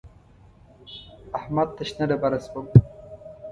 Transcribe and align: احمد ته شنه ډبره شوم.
احمد 1.37 1.67
ته 1.75 1.83
شنه 1.89 2.05
ډبره 2.09 2.39
شوم. 2.45 2.65